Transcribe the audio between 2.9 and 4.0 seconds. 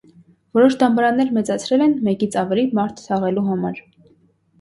թաղելու համար։